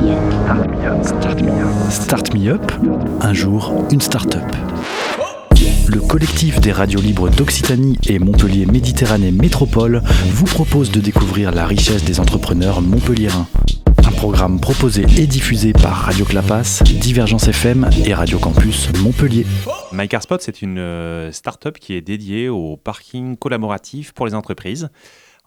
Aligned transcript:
Me 0.00 0.12
Up. 0.12 1.04
Start 1.04 1.42
Me 1.42 1.50
Up. 1.50 1.90
Start 1.90 2.34
Me 2.34 2.48
Up. 2.48 2.72
Un 3.20 3.34
jour, 3.34 3.72
une 3.90 4.00
start-up. 4.00 4.44
Le 5.88 6.00
collectif 6.00 6.58
des 6.60 6.72
radios 6.72 7.00
libres 7.00 7.28
d'Occitanie 7.28 7.98
et 8.08 8.18
Montpellier 8.18 8.64
Méditerranée 8.64 9.30
Métropole 9.30 10.02
vous 10.28 10.46
propose 10.46 10.90
de 10.90 11.00
découvrir 11.00 11.52
la 11.52 11.66
richesse 11.66 12.04
des 12.04 12.18
entrepreneurs 12.18 12.80
montpelliérains. 12.80 13.46
Un 14.06 14.12
programme 14.12 14.58
proposé 14.58 15.04
et 15.18 15.26
diffusé 15.26 15.72
par 15.74 15.92
Radio 15.92 16.24
Clapas, 16.24 16.82
Divergence 16.84 17.48
FM 17.48 17.90
et 18.06 18.14
Radio 18.14 18.38
Campus 18.38 18.88
Montpellier. 19.02 19.44
MyCarSpot, 19.92 20.38
c'est 20.40 20.62
une 20.62 20.78
euh, 20.78 21.30
start-up 21.30 21.78
qui 21.78 21.94
est 21.94 22.00
dédiée 22.00 22.48
au 22.48 22.78
parking 22.78 23.36
collaboratif 23.36 24.12
pour 24.12 24.26
les 24.26 24.34
entreprises. 24.34 24.88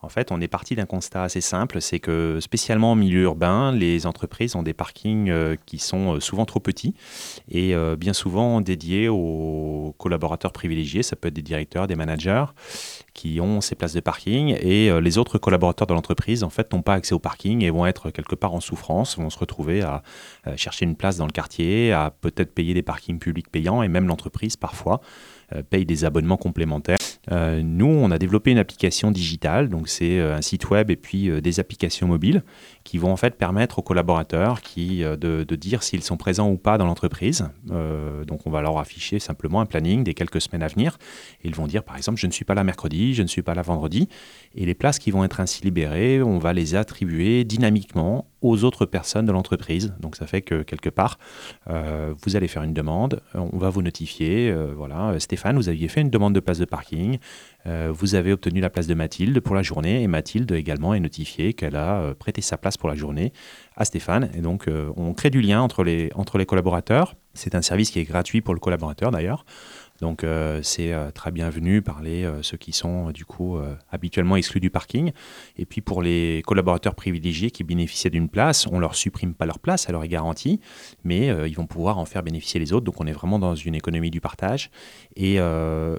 En 0.04 0.10
fait, 0.10 0.34
on 0.34 0.42
est 0.42 0.50
parti 0.50 0.76
d'un 0.76 0.86
constat 0.86 1.24
assez 1.24 1.40
simple, 1.40 1.80
c'est 1.80 2.00
que 2.00 2.40
spécialement 2.42 2.92
en 2.92 2.96
milieu 2.96 3.22
urbain, 3.22 3.72
les 3.72 4.06
entreprises 4.06 4.54
ont 4.58 4.62
des 4.62 4.74
parkings 4.74 5.30
euh, 5.30 5.56
qui 5.66 5.80
sont 5.80 6.16
euh, 6.16 6.20
souvent 6.20 6.46
trop 6.46 6.60
petits 6.60 6.94
et 7.50 7.74
euh, 7.74 7.96
bien 7.96 8.12
souvent 8.12 8.60
dédiés 8.60 9.08
aux 9.08 9.96
collaborateurs 9.98 10.52
privilégiés. 10.52 11.04
Ça 11.04 11.16
peut 11.16 11.30
être 11.30 11.34
des 11.34 11.42
directeurs, 11.42 11.88
des 11.88 11.96
managers 11.96 12.46
qui 13.14 13.40
ont 13.40 13.62
ces 13.62 13.76
places 13.76 13.94
de 13.94 14.02
parking 14.02 14.58
et 14.60 14.90
les 15.00 15.18
autres 15.20 15.38
collaborateurs 15.38 15.88
de 15.88 15.94
l'entreprise 15.94 16.44
en 16.44 16.50
fait 16.50 16.74
n'ont 16.74 16.82
pas 16.82 16.96
accès 16.96 17.14
au 17.14 17.20
parking 17.20 17.64
et 17.64 17.70
vont 17.70 17.86
être 17.86 18.10
quelque 18.10 18.34
part 18.34 18.56
en 18.56 18.60
souffrance, 18.60 19.18
vont 19.18 19.30
se 19.30 19.38
retrouver 19.38 19.84
à 19.84 20.02
chercher 20.56 20.86
une 20.86 20.96
place 20.96 21.18
dans 21.18 21.28
le 21.28 21.32
quartier, 21.32 21.92
à 21.92 22.10
peut-être 22.10 22.56
payer 22.56 22.74
des 22.74 22.82
parkings 22.82 23.20
publics 23.20 23.52
payants 23.52 23.84
et 23.84 23.88
même 23.88 24.08
l'entreprise 24.08 24.58
parfois 24.58 25.00
paye 25.70 25.86
des 25.86 26.06
abonnements 26.06 26.38
complémentaires. 26.38 26.98
Euh, 27.32 27.62
nous, 27.64 27.88
on 27.88 28.12
a 28.12 28.18
développé 28.18 28.52
une 28.52 28.58
application 28.58 29.12
digitale, 29.12 29.70
donc 29.70 29.88
c'est 29.88 30.20
euh, 30.20 30.36
un 30.36 30.42
site 30.42 30.70
web 30.70 30.92
et 30.92 30.98
puis 30.98 31.30
euh, 31.30 31.40
des 31.40 31.60
applications 31.60 32.08
mobiles 32.08 32.44
qui 32.84 32.98
vont 32.98 33.12
en 33.12 33.18
fait 33.18 33.36
permettre 33.36 33.80
aux 33.80 33.82
collaborateurs 33.82 34.62
qui, 34.62 35.04
de, 35.04 35.56
dire 35.56 35.84
s'ils 35.84 36.04
sont 36.04 36.18
présents 36.18 36.50
ou 36.50 36.58
pas 36.58 36.78
dans 36.78 36.86
l'entreprise. 36.86 37.48
donc 37.66 38.46
on 38.46 38.50
va 38.50 38.62
leur 38.62 38.78
afficher 38.78 39.20
simplement 39.20 39.62
un 39.62 39.66
planning 39.66 40.04
des 40.04 40.14
quelques 40.14 40.42
semaines 40.42 40.64
à 40.64 40.68
venir. 40.68 40.98
ils 41.44 41.56
vont 41.56 41.68
dire 41.68 41.84
par 41.84 41.96
exemple 41.96 42.20
je 42.20 42.28
ne 42.28 42.32
suis 42.32 42.44
pas 42.44 42.56
là 42.56 42.64
mercredi, 42.64 43.14
je 43.14 43.22
ne 43.22 43.28
suis 43.28 43.42
pas 43.42 43.54
là 43.54 43.62
vendredi. 43.62 44.10
Et 44.56 44.66
les 44.66 44.74
places 44.74 45.00
qui 45.00 45.12
vont 45.12 45.24
être 45.24 45.40
ainsi 45.40 45.64
libérées, 45.64 46.22
on 46.22 46.40
va 46.40 46.52
les 46.52 46.76
attribuer 46.76 47.46
dynamiquement 47.46 48.26
aux 48.44 48.64
autres 48.66 48.86
personnes 48.86 49.26
de 49.26 49.32
l'entreprise. 49.32 49.94
Donc 50.00 50.16
ça 50.16 50.28
fait 50.28 50.42
que 50.42 50.62
quelque 50.62 50.90
part, 50.90 51.18
euh, 51.70 52.14
vous 52.24 52.36
allez 52.36 52.48
faire 52.48 52.62
une 52.62 52.74
demande, 52.74 53.22
on 53.34 53.58
va 53.58 53.70
vous 53.70 53.82
notifier, 53.82 54.52
euh, 54.52 54.74
voilà, 54.76 55.18
Stéphane, 55.20 55.56
vous 55.56 55.70
aviez 55.70 55.88
fait 55.88 56.02
une 56.02 56.10
demande 56.10 56.36
de 56.36 56.40
place 56.42 56.60
de 56.60 56.66
parking, 56.66 57.18
euh, 57.66 57.92
vous 57.92 58.16
avez 58.16 58.34
obtenu 58.34 58.60
la 58.60 58.70
place 58.70 58.86
de 58.86 58.94
Mathilde 58.94 59.40
pour 59.40 59.56
la 59.56 59.64
journée, 59.64 60.04
et 60.04 60.08
Mathilde 60.08 60.52
également 60.52 60.94
est 60.94 61.00
notifiée 61.00 61.54
qu'elle 61.54 61.78
a 61.78 62.14
prêté 62.20 62.42
sa 62.42 62.58
place 62.58 62.78
pour 62.78 62.90
la 62.90 62.96
journée 62.96 63.32
à 63.78 63.86
Stéphane. 63.86 64.30
Et 64.36 64.42
donc 64.42 64.70
on 64.98 65.14
crée 65.14 65.30
du 65.30 65.42
lien 65.42 65.62
entre 65.62 65.84
les, 65.84 66.12
entre 66.16 66.38
les 66.38 66.46
collaborateurs. 66.46 67.16
C'est 67.34 67.56
un 67.56 67.62
service 67.62 67.90
qui 67.90 68.00
est 68.00 68.04
gratuit 68.04 68.42
pour 68.42 68.54
le 68.54 68.60
collaborateur 68.60 69.10
d'ailleurs. 69.10 69.46
Donc 70.04 70.26
euh, 70.26 70.60
c'est 70.64 70.92
euh, 70.92 71.12
très 71.12 71.32
bienvenu 71.32 71.82
par 71.82 72.02
les, 72.02 72.26
euh, 72.26 72.44
ceux 72.44 72.58
qui 72.58 72.74
sont 72.74 73.12
du 73.12 73.24
coup 73.24 73.58
habituellement 73.90 74.36
exclus 74.36 74.60
du 74.60 74.70
parking. 74.70 75.14
Et 75.56 75.66
puis 75.66 75.80
pour 75.80 76.02
les 76.02 76.42
collaborateurs 76.46 76.94
privilégiés 76.94 77.52
qui 77.52 77.64
bénéficiaient 77.64 78.10
d'une 78.10 78.28
place, 78.28 78.68
on 78.68 78.80
leur 78.80 78.96
supprime 78.96 79.34
pas 79.34 79.46
leur 79.46 79.60
place, 79.60 79.86
elle 79.88 79.94
leur 79.94 80.04
est 80.04 80.10
garantie, 80.10 80.60
mais 81.06 81.28
ils 81.48 81.56
vont 81.56 81.68
pouvoir 81.68 82.00
en 82.00 82.06
faire 82.06 82.22
bénéficier 82.22 82.60
les 82.60 82.74
autres. 82.74 82.84
Donc 82.84 83.00
on 83.00 83.08
est 83.08 83.14
vraiment 83.14 83.40
dans 83.40 83.56
une 83.56 83.76
économie 83.76 84.12
du 84.12 84.20
partage. 84.20 84.72
Et 85.16 85.40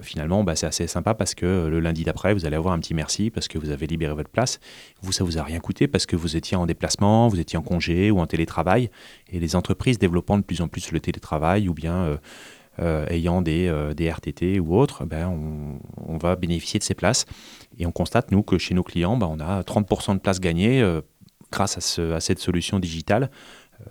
finalement, 0.03 0.43
bah, 0.43 0.55
c'est 0.55 0.67
assez 0.67 0.85
sympa 0.85 1.13
parce 1.15 1.33
que 1.33 1.67
le 1.67 1.79
lundi 1.79 2.03
d'après, 2.03 2.33
vous 2.33 2.45
allez 2.45 2.57
avoir 2.57 2.73
un 2.73 2.79
petit 2.79 2.93
merci 2.93 3.31
parce 3.31 3.47
que 3.47 3.57
vous 3.57 3.71
avez 3.71 3.87
libéré 3.87 4.13
votre 4.13 4.29
place. 4.29 4.59
Vous, 5.01 5.11
ça 5.11 5.23
vous 5.23 5.39
a 5.39 5.43
rien 5.43 5.59
coûté 5.59 5.87
parce 5.87 6.05
que 6.05 6.15
vous 6.15 6.35
étiez 6.35 6.57
en 6.57 6.65
déplacement, 6.65 7.27
vous 7.27 7.39
étiez 7.39 7.57
en 7.57 7.63
congé 7.63 8.11
ou 8.11 8.19
en 8.19 8.27
télétravail. 8.27 8.89
Et 9.31 9.39
les 9.39 9.55
entreprises 9.55 9.97
développant 9.97 10.37
de 10.37 10.43
plus 10.43 10.61
en 10.61 10.67
plus 10.67 10.91
le 10.91 10.99
télétravail 10.99 11.69
ou 11.69 11.73
bien 11.73 12.19
ayant 12.79 13.41
des, 13.41 13.67
euh, 13.67 13.93
des, 13.93 14.09
RTT 14.09 14.59
ou 14.59 14.75
autres, 14.75 15.05
ben 15.05 15.27
on, 16.07 16.17
va 16.17 16.35
bénéficier 16.35 16.79
de 16.79 16.83
ces 16.83 16.93
places. 16.93 17.25
Et 17.77 17.85
on 17.85 17.91
constate, 17.91 18.31
nous, 18.31 18.43
que 18.43 18.57
chez 18.57 18.73
nos 18.73 18.83
clients, 18.83 19.17
ben 19.17 19.27
on 19.29 19.39
a 19.39 19.61
30% 19.61 20.15
de 20.15 20.19
places 20.19 20.39
gagnées 20.39 20.81
euh, 20.81 21.01
grâce 21.51 21.77
à, 21.77 21.81
ce, 21.81 22.13
à, 22.13 22.19
cette 22.19 22.39
solution 22.39 22.79
digitale. 22.79 23.29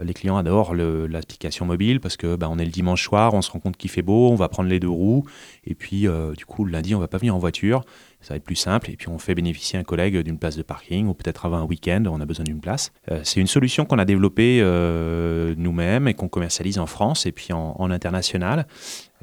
Les 0.00 0.14
clients 0.14 0.36
adorent 0.36 0.74
l'application 0.74 1.66
mobile 1.66 2.00
parce 2.00 2.16
que 2.16 2.36
ben, 2.36 2.48
on 2.50 2.58
est 2.58 2.64
le 2.64 2.70
dimanche 2.70 3.02
soir, 3.04 3.34
on 3.34 3.42
se 3.42 3.50
rend 3.50 3.60
compte 3.60 3.76
qu'il 3.76 3.90
fait 3.90 4.02
beau, 4.02 4.30
on 4.30 4.34
va 4.34 4.48
prendre 4.48 4.68
les 4.68 4.80
deux 4.80 4.88
roues, 4.88 5.24
et 5.64 5.74
puis 5.74 6.06
du 6.36 6.46
coup 6.46 6.64
le 6.64 6.72
lundi 6.72 6.94
on 6.94 6.98
va 6.98 7.08
pas 7.08 7.18
venir 7.18 7.34
en 7.34 7.38
voiture, 7.38 7.82
ça 8.24 8.32
va 8.32 8.36
être 8.36 8.44
plus 8.44 8.56
simple. 8.56 8.90
Et 8.90 8.96
puis 8.96 9.08
on 9.08 9.18
fait 9.18 9.34
bénéficier 9.34 9.78
un 9.78 9.84
collègue 9.84 10.18
d'une 10.18 10.38
place 10.38 10.56
de 10.56 10.62
parking 10.62 11.06
ou 11.06 11.14
peut-être 11.14 11.44
avant 11.46 11.58
un 11.58 11.64
week-end, 11.64 12.04
on 12.06 12.20
a 12.20 12.26
besoin 12.26 12.44
d'une 12.44 12.60
place. 12.60 12.92
Euh, 13.10 13.20
c'est 13.22 13.40
une 13.40 13.46
solution 13.46 13.84
qu'on 13.84 13.98
a 13.98 14.04
développée 14.04 14.60
euh, 14.62 15.54
nous-mêmes 15.56 16.08
et 16.08 16.14
qu'on 16.14 16.28
commercialise 16.28 16.78
en 16.78 16.86
France 16.86 17.26
et 17.26 17.32
puis 17.32 17.52
en, 17.52 17.90
international. 17.90 18.66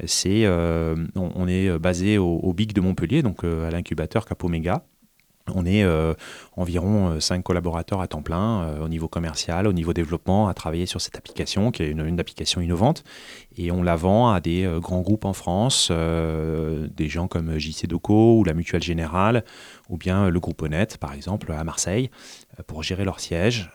C'est, 0.05 0.45
euh, 0.45 0.95
on, 1.15 1.47
est 1.47 1.77
basé 1.77 2.17
au, 2.17 2.37
au, 2.37 2.53
BIC 2.53 2.73
de 2.73 2.81
Montpellier, 2.81 3.21
donc 3.21 3.43
à 3.43 3.69
l'incubateur 3.71 4.25
Capomega. 4.25 4.83
On 5.47 5.65
est 5.65 5.83
euh, 5.83 6.13
environ 6.55 7.19
5 7.19 7.39
euh, 7.39 7.41
collaborateurs 7.41 8.01
à 8.01 8.07
temps 8.07 8.21
plein 8.21 8.63
euh, 8.63 8.85
au 8.85 8.89
niveau 8.89 9.07
commercial, 9.07 9.67
au 9.67 9.73
niveau 9.73 9.93
développement, 9.93 10.47
à 10.47 10.53
travailler 10.53 10.85
sur 10.85 11.01
cette 11.01 11.17
application 11.17 11.71
qui 11.71 11.83
est 11.83 11.89
une, 11.89 12.19
application 12.19 12.61
innovante. 12.61 13.03
Et 13.57 13.71
on 13.71 13.83
la 13.83 13.95
vend 13.95 14.31
à 14.31 14.39
des 14.39 14.69
grands 14.79 15.01
groupes 15.01 15.25
en 15.25 15.33
France, 15.33 15.91
des 15.91 17.09
gens 17.09 17.27
comme 17.27 17.57
JC 17.57 17.87
Deco 17.87 18.37
ou 18.37 18.43
la 18.43 18.53
Mutuelle 18.53 18.83
Générale, 18.83 19.43
ou 19.91 19.97
bien 19.97 20.29
le 20.29 20.39
groupe 20.39 20.61
Honnête, 20.63 20.97
par 20.97 21.13
exemple, 21.13 21.51
à 21.51 21.63
Marseille, 21.63 22.09
pour 22.65 22.81
gérer 22.81 23.05
leur 23.05 23.19
siège. 23.19 23.69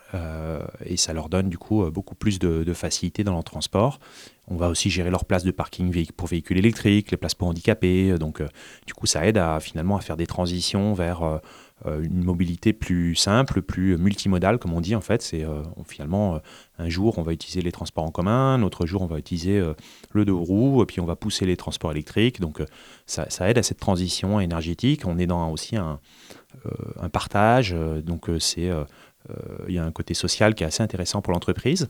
et 0.85 0.97
ça 0.97 1.13
leur 1.13 1.29
donne 1.29 1.47
du 1.47 1.57
coup 1.57 1.89
beaucoup 1.91 2.15
plus 2.15 2.39
de, 2.39 2.73
facilité 2.73 3.23
dans 3.23 3.33
leur 3.33 3.43
transport. 3.43 3.99
On 4.49 4.55
va 4.55 4.69
aussi 4.69 4.89
gérer 4.89 5.09
leurs 5.09 5.25
places 5.25 5.43
de 5.43 5.51
parking 5.51 5.93
pour 6.13 6.27
véhicules 6.27 6.57
électriques, 6.57 7.11
les 7.11 7.17
places 7.17 7.35
pour 7.35 7.47
handicapés. 7.47 8.17
Donc, 8.17 8.41
du 8.85 8.93
coup, 8.93 9.05
ça 9.05 9.25
aide 9.27 9.37
à 9.37 9.59
finalement 9.59 9.97
à 9.97 10.01
faire 10.01 10.17
des 10.17 10.27
transitions 10.27 10.93
vers 10.93 11.23
euh, 11.23 11.37
une 11.85 12.23
mobilité 12.23 12.73
plus 12.73 13.15
simple, 13.15 13.61
plus 13.61 13.97
multimodale, 13.97 14.57
comme 14.57 14.73
on 14.73 14.81
dit 14.81 14.95
en 14.95 15.01
fait. 15.01 15.21
C'est 15.21 15.43
euh, 15.43 15.61
finalement 15.87 16.35
euh, 16.35 16.39
un 16.79 16.89
jour 16.89 17.17
on 17.17 17.21
va 17.21 17.33
utiliser 17.33 17.61
les 17.61 17.71
transports 17.71 18.03
en 18.03 18.11
commun, 18.11 18.55
un 18.55 18.63
autre 18.63 18.85
jour 18.85 19.01
on 19.01 19.05
va 19.05 19.19
utiliser 19.19 19.63
le 20.11 20.25
deux 20.25 20.33
roues, 20.33 20.83
puis 20.85 20.99
on 20.99 21.05
va 21.05 21.15
pousser 21.15 21.45
les 21.45 21.55
transports 21.55 21.91
électriques. 21.91 22.39
Donc 22.41 22.61
ça, 23.05 23.27
aide 23.47 23.57
à 23.57 23.63
cette 23.63 23.79
transition 23.79 24.39
énergétique. 24.39 25.03
On 25.05 25.17
est 25.17 25.27
dans 25.27 25.51
aussi 25.51 25.75
un, 25.75 25.99
un 26.99 27.09
partage, 27.09 27.75
donc 28.03 28.29
c'est 28.39 28.71
il 29.67 29.73
y 29.73 29.79
a 29.79 29.83
un 29.83 29.91
côté 29.91 30.13
social 30.13 30.55
qui 30.55 30.63
est 30.63 30.67
assez 30.67 30.83
intéressant 30.83 31.21
pour 31.21 31.33
l'entreprise. 31.33 31.87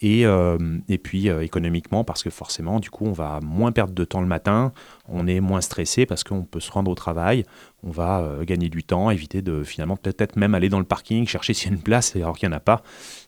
Et, 0.00 0.24
euh, 0.24 0.78
et 0.88 0.98
puis 0.98 1.28
euh, 1.28 1.42
économiquement, 1.42 2.04
parce 2.04 2.22
que 2.22 2.30
forcément, 2.30 2.80
du 2.80 2.90
coup, 2.90 3.06
on 3.06 3.12
va 3.12 3.40
moins 3.42 3.72
perdre 3.72 3.92
de 3.92 4.04
temps 4.04 4.20
le 4.20 4.26
matin, 4.26 4.72
on 5.08 5.26
est 5.26 5.40
moins 5.40 5.60
stressé 5.60 6.06
parce 6.06 6.24
qu'on 6.24 6.44
peut 6.44 6.60
se 6.60 6.70
rendre 6.70 6.90
au 6.90 6.94
travail, 6.94 7.44
on 7.82 7.90
va 7.90 8.20
euh, 8.20 8.44
gagner 8.44 8.68
du 8.68 8.82
temps, 8.82 9.10
éviter 9.10 9.42
de 9.42 9.62
finalement 9.62 9.96
peut-être 9.96 10.36
même 10.36 10.54
aller 10.54 10.68
dans 10.68 10.78
le 10.78 10.84
parking, 10.84 11.26
chercher 11.26 11.52
s'il 11.52 11.70
y 11.70 11.74
a 11.74 11.76
une 11.76 11.82
place 11.82 12.16
alors 12.16 12.38
qu'il 12.38 12.48
n'y 12.48 12.54
en 12.54 12.56
a 12.56 12.60
pas. 12.60 12.82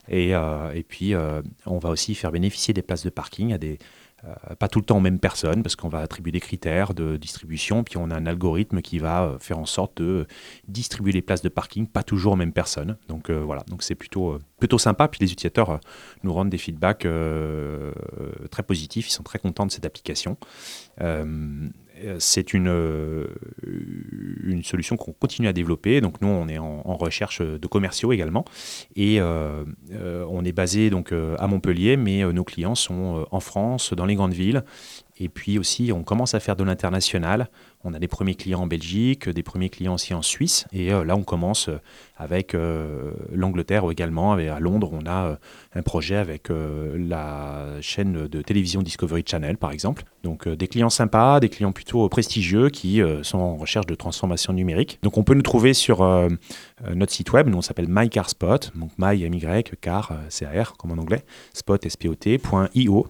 Et, 0.09 0.31
et 0.31 0.83
puis, 0.83 1.15
on 1.65 1.79
va 1.79 1.91
aussi 1.91 2.17
faire 2.17 2.33
bénéficier 2.33 2.75
des 2.75 2.83
places 2.83 3.05
de 3.05 3.11
parking 3.11 3.53
à 3.53 3.59
des, 3.59 3.79
euh, 3.79 4.12
pas 4.59 4.69
tout 4.69 4.79
le 4.79 4.85
temps 4.85 4.99
aux 4.99 5.01
mêmes 5.01 5.19
personnes, 5.19 5.63
parce 5.63 5.77
qu'on 5.77 5.89
va 5.89 5.99
attribuer 5.99 6.33
des 6.33 6.41
critères 6.41 6.95
de 6.95 7.17
distribution, 7.17 7.83
puis 7.85 7.97
on 7.97 8.11
a 8.11 8.17
un 8.17 8.27
algorithme 8.27 8.81
qui 8.81 8.99
va 8.99 9.25
euh, 9.25 9.39
faire 9.39 9.59
en 9.59 9.67
sorte 9.67 10.01
de 10.01 10.27
distribuer 10.69 11.13
les 11.13 11.23
places 11.23 11.43
de 11.43 11.49
parking, 11.49 11.87
pas 11.87 12.03
toujours 12.03 12.35
aux 12.35 12.37
mêmes 12.37 12.53
personnes. 12.53 12.97
Donc 13.09 13.31
euh, 13.31 13.41
voilà, 13.41 13.63
donc 13.69 13.83
c'est 13.83 13.95
plutôt, 13.95 14.39
plutôt 14.59 14.79
sympa. 14.79 15.09
Puis 15.09 15.19
les 15.21 15.33
utilisateurs 15.33 15.81
nous 16.23 16.33
rendent 16.33 16.51
des 16.51 16.59
feedbacks 16.59 17.07
très 18.51 18.63
positifs, 18.63 19.09
ils 19.09 19.13
sont 19.13 19.23
très 19.23 19.39
contents 19.39 19.67
de 19.67 19.73
cette 19.73 19.87
application. 19.87 20.37
Euh, 22.05 22.17
c'est 22.19 22.53
une, 22.53 22.69
euh, 22.69 23.27
une 24.43 24.63
solution 24.63 24.97
qu'on 24.97 25.13
continue 25.13 25.49
à 25.49 25.53
développer. 25.53 26.01
Donc 26.01 26.21
nous, 26.21 26.29
on 26.29 26.49
est 26.49 26.59
en, 26.59 26.83
recherche 26.97 27.41
de 27.41 27.67
commerciaux 27.67 28.13
également. 28.13 28.45
Et 28.97 29.21
euh, 29.21 29.65
on 30.29 30.45
est 30.45 30.53
basé 30.53 30.91
donc 30.91 31.13
à 31.13 31.47
Montpellier, 31.47 31.97
mais 31.97 32.23
nos 32.33 32.45
clients 32.45 32.75
sont 32.75 33.27
en 33.31 33.41
France, 33.41 33.93
dans 33.95 34.07
les 34.07 34.15
grandes 34.15 34.35
villes. 34.35 34.63
Et 35.19 35.29
puis 35.29 35.59
aussi, 35.59 35.93
on 35.93 36.05
commence 36.05 36.35
à 36.35 36.41
faire 36.41 36.57
de 36.57 36.65
l'international. 36.65 37.49
On 37.85 37.95
a 37.95 37.99
des 37.99 38.09
premiers 38.09 38.35
clients 38.35 38.61
en 38.61 38.67
Belgique, 38.67 39.29
des 39.29 39.43
premiers 39.43 39.69
clients 39.69 39.95
aussi 39.95 40.15
en 40.15 40.23
Suisse. 40.23 40.67
Et 40.73 40.91
là, 40.91 41.17
on 41.17 41.23
commence 41.23 41.71
avec 42.17 42.57
l'Angleterre 43.33 43.91
également. 43.91 44.35
à 44.35 44.61
Londres, 44.61 44.91
on 44.93 45.07
a 45.07 45.39
un 45.75 45.83
projet 45.83 46.17
avec 46.17 46.49
la 46.51 47.81
chaîne 47.81 48.29
de 48.29 48.43
télévision 48.43 48.83
Discovery 48.83 49.25
Channel, 49.27 49.57
par 49.57 49.73
exemple. 49.73 50.05
Donc 50.23 50.49
des 50.49 50.69
clients 50.69 50.91
sympas, 50.91 51.41
des 51.41 51.49
clients 51.49 51.73
plutôt 51.73 52.09
prestigieux 52.09 52.69
qui 52.69 53.01
sont 53.23 53.39
en 53.39 53.57
recherche 53.57 53.87
de 53.87 53.95
transformation 53.95 54.53
numérique. 54.53 54.99
Donc 55.03 55.19
on 55.19 55.25
peut 55.25 55.35
nous 55.35 55.43
trouver 55.43 55.75
sur 55.75 56.03
notre 56.95 57.13
site 57.13 57.33
web. 57.33 57.49
Nous, 57.49 57.59
on 57.59 57.63
s'appelle 57.63 57.89
MyCarSpot. 57.89 58.71
Donc 58.75 58.93
My, 58.99 59.25
M-Y, 59.25 59.75
car, 59.81 60.13
C-A-R, 60.29 60.77
comme 60.77 60.93
en 60.93 60.99
anglais. 60.99 61.25
Spot, 61.53 61.85
S-P-O-T, 61.85 62.41
.io. 62.75 63.07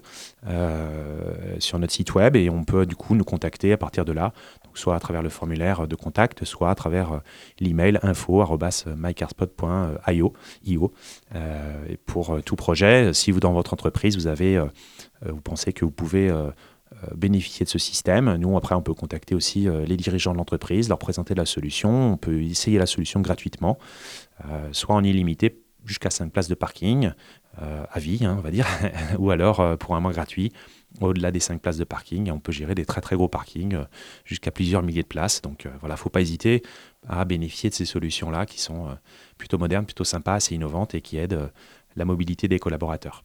sur 1.58 1.78
notre 1.78 1.92
site 1.92 2.14
web 2.14 2.34
et 2.36 2.48
on 2.50 2.64
peut 2.64 2.84
du 2.86 2.96
coup 2.96 3.14
nous 3.14 3.24
contacter 3.24 3.72
à 3.72 3.76
partir 3.76 4.04
de 4.04 4.10
là, 4.12 4.32
donc 4.64 4.76
soit 4.76 4.96
à 4.96 5.00
travers 5.00 5.22
le 5.22 5.28
formulaire 5.28 5.86
de 5.86 5.94
contact, 5.94 6.44
soit 6.44 6.70
à 6.70 6.74
travers 6.74 7.20
l'email 7.60 8.00
info@mycarspot.io 8.02 10.92
pour 12.06 12.42
tout 12.44 12.56
projet. 12.56 13.12
Si 13.12 13.30
vous 13.30 13.38
dans 13.40 13.52
votre 13.52 13.72
entreprise 13.72 14.16
vous 14.16 14.26
avez, 14.26 14.60
vous 15.24 15.40
pensez 15.40 15.72
que 15.72 15.84
vous 15.84 15.92
pouvez 15.92 16.34
bénéficier 17.16 17.64
de 17.64 17.70
ce 17.70 17.78
système. 17.78 18.36
Nous, 18.36 18.56
après, 18.56 18.74
on 18.74 18.82
peut 18.82 18.94
contacter 18.94 19.34
aussi 19.34 19.66
les 19.86 19.96
dirigeants 19.96 20.32
de 20.32 20.38
l'entreprise, 20.38 20.88
leur 20.88 20.98
présenter 20.98 21.34
la 21.34 21.46
solution. 21.46 22.12
On 22.12 22.16
peut 22.16 22.42
essayer 22.42 22.78
la 22.78 22.86
solution 22.86 23.20
gratuitement, 23.20 23.78
soit 24.72 24.94
en 24.94 25.04
illimité 25.04 25.62
jusqu'à 25.84 26.10
5 26.10 26.32
places 26.32 26.48
de 26.48 26.54
parking, 26.54 27.12
euh, 27.60 27.84
à 27.90 27.98
vie, 27.98 28.24
hein, 28.24 28.36
on 28.38 28.40
va 28.40 28.50
dire, 28.50 28.66
ou 29.18 29.30
alors 29.30 29.60
euh, 29.60 29.76
pour 29.76 29.94
un 29.94 30.00
mois 30.00 30.12
gratuit, 30.12 30.52
au-delà 31.00 31.30
des 31.30 31.40
5 31.40 31.60
places 31.60 31.76
de 31.76 31.84
parking. 31.84 32.30
on 32.30 32.40
peut 32.40 32.52
gérer 32.52 32.74
des 32.74 32.84
très 32.84 33.00
très 33.00 33.16
gros 33.16 33.28
parkings 33.28 33.74
euh, 33.74 33.84
jusqu'à 34.24 34.50
plusieurs 34.50 34.82
milliers 34.82 35.02
de 35.02 35.08
places. 35.08 35.42
Donc 35.42 35.68
voilà, 35.80 35.94
il 35.94 35.98
ne 35.98 36.00
faut 36.00 36.10
pas 36.10 36.20
hésiter 36.20 36.62
à 37.08 37.24
bénéficier 37.24 37.70
de 37.70 37.74
ces 37.74 37.84
solutions-là 37.84 38.46
qui 38.46 38.60
sont 38.60 38.96
plutôt 39.36 39.58
modernes, 39.58 39.84
plutôt 39.84 40.04
sympas, 40.04 40.34
assez 40.34 40.54
innovantes 40.54 40.94
et 40.94 41.00
qui 41.00 41.18
aident 41.18 41.50
la 41.96 42.04
mobilité 42.04 42.48
des 42.48 42.58
collaborateurs. 42.58 43.24